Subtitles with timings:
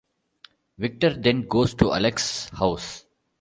[0.79, 3.05] Victor then goes to Alex's house.